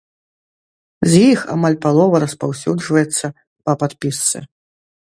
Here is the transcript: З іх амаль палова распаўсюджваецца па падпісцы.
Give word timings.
З 1.11 1.19
іх 1.33 1.39
амаль 1.57 1.77
палова 1.87 2.23
распаўсюджваецца 2.25 3.25
па 3.65 3.71
падпісцы. 3.85 4.37